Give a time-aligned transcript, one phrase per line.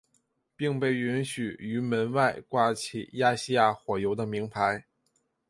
[0.55, 4.83] 并被允许于门外挂起亚细亚火油的铭牌。